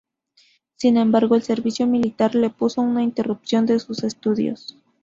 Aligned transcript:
Sin 0.77 0.97
embargo, 0.97 1.35
el 1.35 1.43
servicio 1.43 1.85
militar 1.85 2.33
le 2.33 2.47
supuso 2.47 2.81
una 2.81 3.03
interrupción 3.03 3.67
de 3.67 3.77
sus 3.77 4.03
estudios. 4.03 4.75